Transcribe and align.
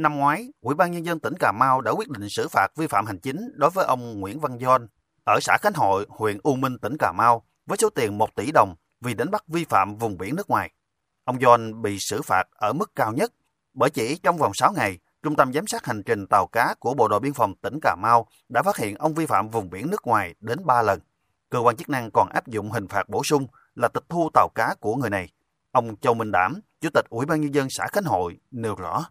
Năm 0.00 0.16
ngoái, 0.16 0.52
Ủy 0.60 0.74
ban 0.74 0.92
Nhân 0.92 1.04
dân 1.04 1.20
tỉnh 1.20 1.34
Cà 1.36 1.52
Mau 1.52 1.80
đã 1.80 1.90
quyết 1.90 2.08
định 2.08 2.28
xử 2.28 2.48
phạt 2.48 2.68
vi 2.76 2.86
phạm 2.86 3.06
hành 3.06 3.18
chính 3.18 3.52
đối 3.54 3.70
với 3.70 3.84
ông 3.84 4.20
Nguyễn 4.20 4.40
Văn 4.40 4.58
Doan 4.58 4.88
ở 5.24 5.38
xã 5.42 5.58
Khánh 5.60 5.72
Hội, 5.74 6.06
huyện 6.08 6.38
U 6.42 6.56
Minh, 6.56 6.78
tỉnh 6.78 6.96
Cà 6.98 7.12
Mau 7.12 7.44
với 7.66 7.78
số 7.78 7.90
tiền 7.90 8.18
1 8.18 8.34
tỷ 8.34 8.52
đồng 8.52 8.74
vì 9.00 9.14
đánh 9.14 9.30
bắt 9.30 9.44
vi 9.48 9.64
phạm 9.64 9.96
vùng 9.96 10.18
biển 10.18 10.36
nước 10.36 10.50
ngoài. 10.50 10.70
Ông 11.24 11.40
Doan 11.40 11.82
bị 11.82 11.98
xử 11.98 12.22
phạt 12.22 12.48
ở 12.50 12.72
mức 12.72 12.94
cao 12.94 13.12
nhất 13.12 13.32
bởi 13.74 13.90
chỉ 13.90 14.18
trong 14.22 14.38
vòng 14.38 14.54
6 14.54 14.72
ngày, 14.72 14.98
Trung 15.22 15.36
tâm 15.36 15.52
Giám 15.52 15.66
sát 15.66 15.86
Hành 15.86 16.02
trình 16.02 16.26
Tàu 16.26 16.46
cá 16.46 16.74
của 16.78 16.94
Bộ 16.94 17.08
đội 17.08 17.20
Biên 17.20 17.32
phòng 17.32 17.54
tỉnh 17.54 17.78
Cà 17.82 17.96
Mau 17.96 18.26
đã 18.48 18.62
phát 18.62 18.76
hiện 18.76 18.96
ông 18.96 19.14
vi 19.14 19.26
phạm 19.26 19.48
vùng 19.48 19.70
biển 19.70 19.90
nước 19.90 20.06
ngoài 20.06 20.34
đến 20.40 20.58
3 20.66 20.82
lần. 20.82 21.00
Cơ 21.50 21.58
quan 21.58 21.76
chức 21.76 21.88
năng 21.88 22.10
còn 22.10 22.28
áp 22.28 22.46
dụng 22.46 22.70
hình 22.70 22.88
phạt 22.88 23.08
bổ 23.08 23.24
sung 23.24 23.46
là 23.74 23.88
tịch 23.88 24.04
thu 24.08 24.30
tàu 24.34 24.48
cá 24.54 24.74
của 24.80 24.96
người 24.96 25.10
này. 25.10 25.32
Ông 25.72 25.96
Châu 25.96 26.14
Minh 26.14 26.32
Đảm, 26.32 26.60
Chủ 26.80 26.88
tịch 26.94 27.04
Ủy 27.08 27.26
ban 27.26 27.40
Nhân 27.40 27.54
dân 27.54 27.70
xã 27.70 27.86
Khánh 27.86 28.04
Hội, 28.04 28.38
nêu 28.50 28.74
rõ 28.74 29.06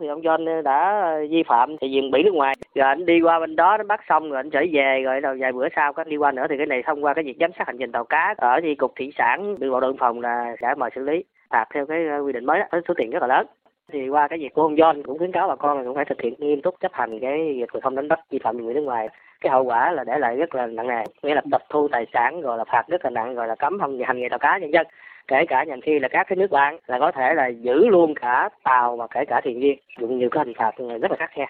thì 0.00 0.06
ông 0.06 0.20
John 0.20 0.62
đã 0.62 1.10
vi 1.30 1.42
phạm 1.46 1.76
thì 1.80 1.90
diện 1.90 2.10
biển 2.10 2.24
nước 2.24 2.34
ngoài. 2.34 2.54
Rồi 2.74 2.88
anh 2.88 3.06
đi 3.06 3.20
qua 3.20 3.40
bên 3.40 3.56
đó 3.56 3.76
nó 3.78 3.84
bắt 3.84 4.00
xong 4.08 4.30
rồi 4.30 4.36
anh 4.38 4.50
trở 4.50 4.60
về, 4.72 5.00
rồi 5.04 5.20
đầu 5.20 5.36
vài 5.40 5.52
bữa 5.52 5.68
sau 5.76 5.92
có 5.92 6.04
đi 6.04 6.16
qua 6.16 6.32
nữa 6.32 6.46
thì 6.50 6.56
cái 6.56 6.66
này 6.66 6.82
thông 6.86 7.04
qua 7.04 7.14
cái 7.14 7.24
việc 7.24 7.36
giám 7.40 7.50
sát 7.58 7.66
hành 7.66 7.78
trình 7.78 7.92
tàu 7.92 8.04
cá 8.04 8.34
ở 8.38 8.60
thì 8.62 8.74
cục 8.74 8.92
thủy 8.96 9.12
sản 9.18 9.54
bộ 9.60 9.80
đội 9.80 9.92
biên 9.92 9.98
phòng 9.98 10.20
là 10.20 10.56
sẽ 10.60 10.74
mời 10.76 10.90
xử 10.94 11.00
lý 11.00 11.24
phạt 11.50 11.64
theo 11.74 11.86
cái 11.86 12.20
quy 12.26 12.32
định 12.32 12.44
mới 12.44 12.58
đó 12.58 12.80
số 12.88 12.94
tiền 12.96 13.10
rất 13.10 13.22
là 13.22 13.28
lớn 13.28 13.46
thì 13.94 14.08
qua 14.08 14.28
cái 14.28 14.38
việc 14.38 14.54
của 14.54 14.62
ông 14.62 14.74
John 14.74 15.02
cũng 15.02 15.18
khuyến 15.18 15.32
cáo 15.32 15.48
bà 15.48 15.56
con 15.56 15.78
là 15.78 15.84
cũng 15.84 15.94
phải 15.94 16.04
thực 16.04 16.20
hiện 16.20 16.34
nghiêm 16.38 16.62
túc 16.62 16.74
chấp 16.80 16.92
hành 16.94 17.18
cái 17.20 17.38
việc 17.56 17.82
không 17.82 17.94
đánh 17.94 18.08
bắt 18.08 18.20
vi 18.30 18.38
phạm 18.44 18.56
vùng 18.56 18.66
biển 18.66 18.76
nước 18.76 18.82
ngoài 18.84 19.08
cái 19.40 19.50
hậu 19.50 19.64
quả 19.64 19.92
là 19.92 20.04
để 20.04 20.18
lại 20.18 20.36
rất 20.36 20.54
là 20.54 20.66
nặng 20.66 20.88
nề 20.88 21.04
nghĩa 21.22 21.34
là 21.34 21.42
tịch 21.52 21.62
thu 21.70 21.88
tài 21.92 22.06
sản 22.12 22.40
rồi 22.40 22.58
là 22.58 22.64
phạt 22.72 22.84
rất 22.88 23.04
là 23.04 23.10
nặng 23.10 23.34
rồi 23.34 23.46
là 23.48 23.54
cấm 23.54 23.78
không 23.80 23.98
hành 24.06 24.20
nghề 24.20 24.28
tàu 24.28 24.38
cá 24.38 24.58
nhân 24.58 24.72
dân 24.72 24.86
kể 25.28 25.44
cả 25.48 25.64
nhà 25.64 25.76
khi 25.82 25.98
là 25.98 26.08
các 26.08 26.26
cái 26.28 26.36
nước 26.36 26.50
bạn 26.50 26.78
là 26.86 26.98
có 26.98 27.12
thể 27.12 27.34
là 27.34 27.48
giữ 27.48 27.88
luôn 27.88 28.14
cả 28.20 28.48
tàu 28.62 28.96
và 28.96 29.06
kể 29.14 29.24
cả 29.28 29.40
thuyền 29.44 29.60
viên 29.60 29.78
dùng 30.00 30.18
nhiều 30.18 30.28
cái 30.32 30.44
hình 30.46 30.54
phạt 30.58 30.72
rất 31.02 31.10
là 31.10 31.16
khắc 31.16 31.30
khe. 31.34 31.46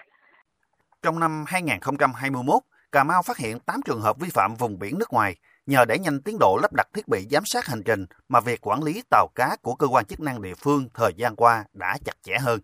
Trong 1.03 1.19
năm 1.19 1.45
2021, 1.47 2.55
Cà 2.91 3.03
Mau 3.03 3.21
phát 3.21 3.37
hiện 3.37 3.59
8 3.65 3.75
trường 3.85 4.01
hợp 4.01 4.15
vi 4.19 4.27
phạm 4.33 4.55
vùng 4.55 4.79
biển 4.79 4.99
nước 4.99 5.13
ngoài. 5.13 5.35
Nhờ 5.65 5.85
đẩy 5.85 5.99
nhanh 5.99 6.21
tiến 6.21 6.37
độ 6.39 6.57
lắp 6.61 6.73
đặt 6.73 6.87
thiết 6.93 7.07
bị 7.07 7.27
giám 7.31 7.45
sát 7.45 7.65
hành 7.65 7.83
trình 7.83 8.05
mà 8.29 8.39
việc 8.39 8.67
quản 8.67 8.83
lý 8.83 9.03
tàu 9.09 9.27
cá 9.35 9.55
của 9.61 9.75
cơ 9.75 9.87
quan 9.87 10.05
chức 10.05 10.19
năng 10.19 10.41
địa 10.41 10.55
phương 10.55 10.89
thời 10.93 11.13
gian 11.15 11.35
qua 11.35 11.65
đã 11.73 11.97
chặt 12.05 12.15
chẽ 12.23 12.37
hơn. 12.39 12.59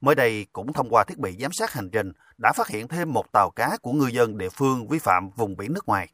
Mới 0.00 0.14
đây 0.14 0.46
cũng 0.52 0.72
thông 0.72 0.88
qua 0.90 1.04
thiết 1.04 1.18
bị 1.18 1.36
giám 1.40 1.52
sát 1.52 1.72
hành 1.72 1.90
trình 1.90 2.12
đã 2.38 2.52
phát 2.56 2.68
hiện 2.68 2.88
thêm 2.88 3.12
một 3.12 3.32
tàu 3.32 3.50
cá 3.50 3.76
của 3.82 3.92
ngư 3.92 4.06
dân 4.06 4.38
địa 4.38 4.48
phương 4.48 4.88
vi 4.88 4.98
phạm 4.98 5.30
vùng 5.30 5.56
biển 5.56 5.72
nước 5.72 5.88
ngoài 5.88 6.08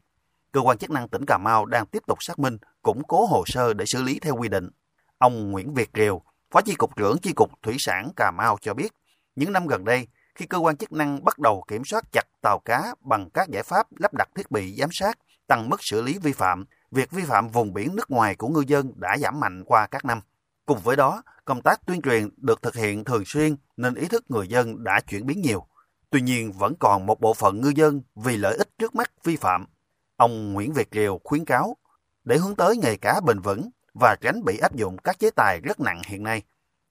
cơ 0.57 0.61
quan 0.61 0.77
chức 0.77 0.89
năng 0.89 1.09
tỉnh 1.09 1.25
Cà 1.25 1.37
Mau 1.37 1.65
đang 1.65 1.85
tiếp 1.85 2.03
tục 2.07 2.17
xác 2.21 2.39
minh, 2.39 2.57
củng 2.81 3.03
cố 3.07 3.25
hồ 3.25 3.43
sơ 3.45 3.73
để 3.73 3.85
xử 3.85 4.01
lý 4.01 4.19
theo 4.19 4.35
quy 4.35 4.49
định. 4.49 4.69
Ông 5.17 5.51
Nguyễn 5.51 5.73
Việt 5.73 5.93
Kiều, 5.93 6.21
Phó 6.51 6.61
Chi 6.61 6.75
cục 6.75 6.95
trưởng 6.95 7.17
Chi 7.17 7.33
cục 7.33 7.51
Thủy 7.61 7.75
sản 7.79 8.11
Cà 8.15 8.31
Mau 8.37 8.57
cho 8.61 8.73
biết, 8.73 8.93
những 9.35 9.51
năm 9.51 9.67
gần 9.67 9.85
đây, 9.85 10.07
khi 10.35 10.45
cơ 10.45 10.57
quan 10.57 10.77
chức 10.77 10.91
năng 10.91 11.23
bắt 11.23 11.39
đầu 11.39 11.63
kiểm 11.67 11.85
soát 11.85 12.03
chặt 12.11 12.23
tàu 12.41 12.59
cá 12.65 12.95
bằng 13.01 13.29
các 13.33 13.49
giải 13.49 13.63
pháp 13.63 13.87
lắp 13.99 14.13
đặt 14.13 14.29
thiết 14.35 14.51
bị 14.51 14.75
giám 14.75 14.89
sát, 14.91 15.17
tăng 15.47 15.69
mức 15.69 15.83
xử 15.83 16.01
lý 16.01 16.17
vi 16.17 16.33
phạm, 16.33 16.65
việc 16.91 17.11
vi 17.11 17.23
phạm 17.23 17.49
vùng 17.49 17.73
biển 17.73 17.95
nước 17.95 18.11
ngoài 18.11 18.35
của 18.35 18.47
ngư 18.47 18.63
dân 18.67 18.91
đã 18.95 19.17
giảm 19.17 19.39
mạnh 19.39 19.63
qua 19.65 19.87
các 19.87 20.05
năm. 20.05 20.21
Cùng 20.65 20.79
với 20.79 20.95
đó, 20.95 21.23
công 21.45 21.61
tác 21.61 21.85
tuyên 21.85 22.01
truyền 22.01 22.29
được 22.37 22.61
thực 22.61 22.75
hiện 22.75 23.03
thường 23.03 23.23
xuyên 23.25 23.55
nên 23.77 23.95
ý 23.95 24.07
thức 24.07 24.25
người 24.29 24.47
dân 24.47 24.83
đã 24.83 24.99
chuyển 24.99 25.25
biến 25.25 25.41
nhiều. 25.41 25.65
Tuy 26.09 26.21
nhiên, 26.21 26.51
vẫn 26.51 26.73
còn 26.79 27.05
một 27.05 27.21
bộ 27.21 27.33
phận 27.33 27.61
ngư 27.61 27.69
dân 27.75 28.01
vì 28.15 28.37
lợi 28.37 28.57
ích 28.57 28.69
trước 28.77 28.95
mắt 28.95 29.11
vi 29.23 29.35
phạm 29.35 29.65
Ông 30.17 30.53
Nguyễn 30.53 30.73
Việt 30.73 30.91
Kiều 30.91 31.19
khuyến 31.23 31.45
cáo, 31.45 31.77
để 32.23 32.37
hướng 32.37 32.55
tới 32.55 32.77
nghề 32.77 32.97
cá 32.97 33.19
bền 33.19 33.39
vững 33.39 33.69
và 33.93 34.15
tránh 34.21 34.43
bị 34.43 34.57
áp 34.57 34.75
dụng 34.75 34.97
các 34.97 35.19
chế 35.19 35.29
tài 35.35 35.59
rất 35.63 35.79
nặng 35.79 36.01
hiện 36.07 36.23
nay, 36.23 36.43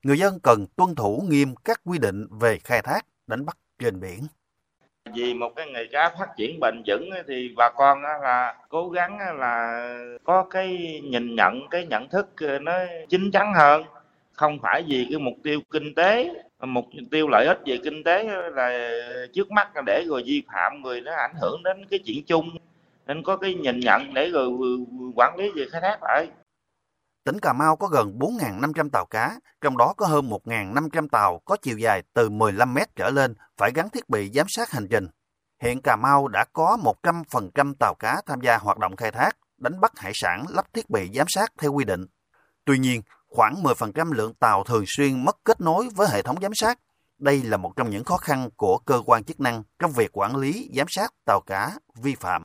người 0.02 0.18
dân 0.18 0.40
cần 0.40 0.66
tuân 0.76 0.94
thủ 0.94 1.24
nghiêm 1.28 1.54
các 1.64 1.80
quy 1.84 1.98
định 1.98 2.26
về 2.30 2.58
khai 2.58 2.82
thác, 2.82 3.06
đánh 3.26 3.46
bắt 3.46 3.58
trên 3.78 4.00
biển. 4.00 4.26
Vì 5.14 5.34
một 5.34 5.52
cái 5.56 5.70
nghề 5.70 5.86
cá 5.86 6.10
phát 6.18 6.28
triển 6.36 6.60
bền 6.60 6.82
vững 6.86 7.10
thì 7.28 7.52
bà 7.56 7.70
con 7.70 8.02
là 8.02 8.54
cố 8.68 8.88
gắng 8.88 9.18
là 9.38 9.88
có 10.24 10.42
cái 10.42 11.00
nhìn 11.04 11.34
nhận, 11.34 11.68
cái 11.70 11.86
nhận 11.86 12.08
thức 12.08 12.28
ờ, 12.36 12.58
nó 12.58 12.72
chín 13.08 13.30
chắn 13.32 13.54
hơn. 13.54 13.84
Không 14.32 14.58
phải 14.62 14.84
vì 14.86 15.06
cái 15.10 15.18
mục 15.18 15.34
tiêu 15.42 15.60
kinh 15.70 15.94
tế, 15.94 16.30
mục 16.60 16.86
tiêu 17.10 17.28
lợi 17.28 17.46
ích 17.46 17.58
về 17.66 17.78
kinh 17.84 18.04
tế 18.04 18.24
là 18.54 18.90
trước 19.32 19.50
mắt 19.50 19.68
để 19.86 20.04
rồi 20.06 20.22
vi 20.26 20.42
phạm 20.52 20.82
người 20.82 21.00
nó 21.00 21.12
ảnh 21.12 21.34
hưởng 21.40 21.62
đến 21.62 21.84
cái 21.90 22.00
chuyện 22.04 22.24
chung 22.26 22.50
nên 23.06 23.22
có 23.22 23.36
cái 23.36 23.54
nhìn 23.54 23.80
nhận 23.80 24.14
để 24.14 24.30
rồi 24.30 24.46
ừ, 24.60 24.84
quản 25.16 25.36
lý 25.38 25.50
về 25.56 25.66
khai 25.72 25.80
thác 25.80 25.98
lại. 26.02 26.26
Tỉnh 27.26 27.40
Cà 27.40 27.52
Mau 27.52 27.76
có 27.76 27.86
gần 27.86 28.18
4.500 28.18 28.90
tàu 28.90 29.06
cá, 29.06 29.38
trong 29.60 29.76
đó 29.76 29.94
có 29.96 30.06
hơn 30.06 30.30
1.500 30.30 31.08
tàu 31.08 31.40
có 31.44 31.56
chiều 31.62 31.78
dài 31.78 32.02
từ 32.14 32.28
15 32.28 32.74
mét 32.74 32.96
trở 32.96 33.10
lên 33.10 33.34
phải 33.56 33.70
gắn 33.74 33.88
thiết 33.88 34.08
bị 34.08 34.30
giám 34.34 34.46
sát 34.48 34.70
hành 34.70 34.88
trình. 34.90 35.08
Hiện 35.62 35.82
Cà 35.82 35.96
Mau 35.96 36.28
đã 36.28 36.44
có 36.52 36.78
100% 37.02 37.74
tàu 37.80 37.94
cá 37.98 38.20
tham 38.26 38.40
gia 38.40 38.58
hoạt 38.58 38.78
động 38.78 38.96
khai 38.96 39.10
thác, 39.10 39.36
đánh 39.58 39.80
bắt 39.80 39.92
hải 39.96 40.12
sản 40.14 40.44
lắp 40.48 40.66
thiết 40.72 40.90
bị 40.90 41.10
giám 41.14 41.28
sát 41.28 41.52
theo 41.58 41.72
quy 41.72 41.84
định. 41.84 42.06
Tuy 42.64 42.78
nhiên, 42.78 43.02
khoảng 43.28 43.62
10% 43.62 44.12
lượng 44.12 44.34
tàu 44.34 44.64
thường 44.64 44.84
xuyên 44.86 45.24
mất 45.24 45.36
kết 45.44 45.60
nối 45.60 45.88
với 45.94 46.08
hệ 46.10 46.22
thống 46.22 46.36
giám 46.42 46.54
sát. 46.54 46.78
Đây 47.18 47.42
là 47.42 47.56
một 47.56 47.72
trong 47.76 47.90
những 47.90 48.04
khó 48.04 48.16
khăn 48.16 48.50
của 48.56 48.78
cơ 48.78 49.02
quan 49.06 49.24
chức 49.24 49.40
năng 49.40 49.62
trong 49.78 49.92
việc 49.92 50.18
quản 50.18 50.36
lý 50.36 50.70
giám 50.76 50.86
sát 50.88 51.12
tàu 51.24 51.40
cá 51.46 51.72
vi 51.94 52.14
phạm. 52.14 52.42